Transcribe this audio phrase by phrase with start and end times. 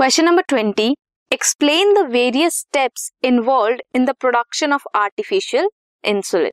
[0.00, 0.84] Question number twenty
[1.30, 5.68] explain the various steps involve in the production of artificial
[6.04, 6.52] insulin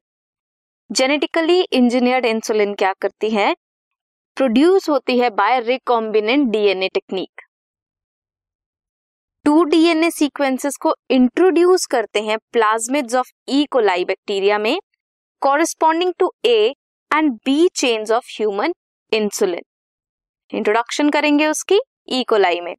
[0.89, 3.53] genetically engineered insulin क्या करती है?
[4.37, 7.41] Produce होती है by recombinant DNA technique
[9.45, 14.79] two DNA sequences को introduce करते हैं plasmids of E coli bacteria में
[15.41, 16.57] corresponding to A
[17.11, 18.73] and B chains of human
[19.11, 19.63] insulin
[20.51, 22.75] introduction करेंगे उसकी ई कोलाई में.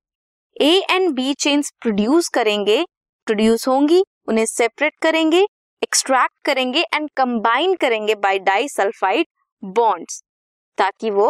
[0.60, 2.84] A and B chains produce करेंगे
[3.26, 5.44] प्रोड्यूस होंगी, उन्हें सेपरेट करेंगे
[5.82, 9.26] एक्सट्रैक्ट करेंगे एंड कंबाइन करेंगे बाय डाइसल्फाइड
[9.62, 10.22] बॉन्ड्स
[10.78, 11.28] ताकि वो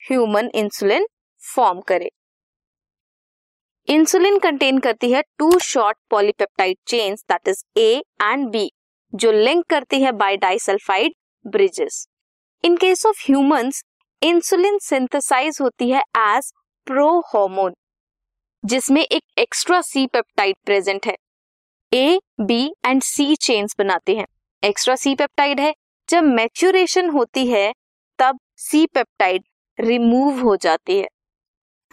[0.00, 1.06] ह्यूमन इंसुलिन
[1.42, 2.10] फॉर्म करे।
[3.88, 7.90] इंसुलिन कंटेन करती है two short polypeptide chains that is A
[8.22, 8.68] and B
[9.12, 12.06] जो लिंक करती है by disulphide bridges
[12.64, 13.82] in case of humans
[14.22, 16.52] insulin synthesise होती है एज
[16.86, 17.74] प्रो हार्मोन
[18.64, 21.16] जिसमें एक एक्स्ट्रा सी पेप्टाइड प्रेजेंट है।
[21.92, 24.26] A B and C chains बनाते हैं।
[24.64, 25.74] एक्स्ट्रा सी पेप्टाइड है।
[26.08, 27.74] जब मैच्योरेशन होती है,
[28.18, 29.44] तब सी पेप्टाइड
[29.80, 31.08] रिमूव हो जाती है।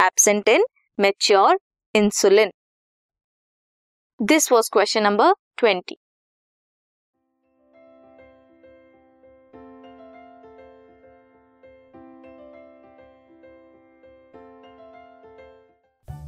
[0.01, 0.65] Absent in
[0.99, 1.59] mature
[1.95, 2.51] insulin
[4.21, 5.97] this was question number twenty